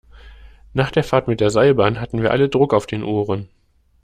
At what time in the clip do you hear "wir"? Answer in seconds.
2.23-2.31